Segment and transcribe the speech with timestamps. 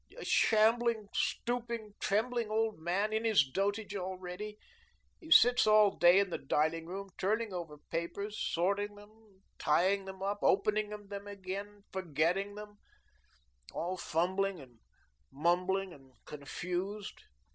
[0.17, 4.57] A shambling, stooping, trembling old man, in his dotage already.
[5.19, 10.23] He sits all day in the dining room, turning over papers, sorting them, tying them
[10.23, 12.79] up, opening them again, forgetting them
[13.75, 14.79] all fumbling and
[15.31, 17.25] mumbling and confused.